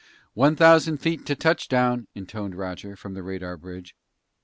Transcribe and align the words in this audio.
"One 0.33 0.55
thousand 0.55 0.97
feet 0.97 1.27
to 1.27 1.35
touchdown," 1.35 2.07
intoned 2.15 2.55
Roger 2.55 2.95
from 2.95 3.13
the 3.13 3.21
radar 3.21 3.55
bridge. 3.55 3.95